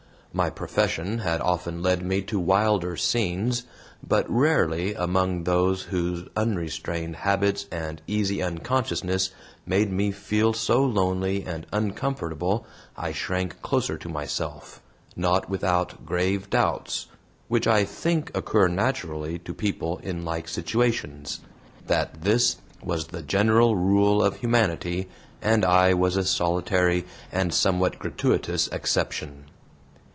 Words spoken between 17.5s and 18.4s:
I think